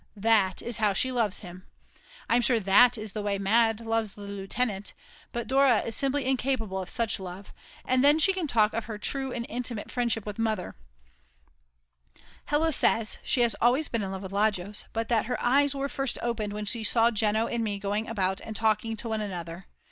[0.17, 1.67] That is how she loves him!
[2.27, 3.79] I'm sure that is the way Mad.
[3.81, 4.95] loves the lieutenant,
[5.31, 7.53] but Dora is simply incapable of such love,
[7.85, 10.73] and then she can talk of her true and intimate friendship with Mother.
[12.45, 15.87] Hella says she has always been in love with Lajos, but that her eyes were
[15.87, 19.21] first opened when she saw Jeno and me going about together and talking to one
[19.21, 19.67] another.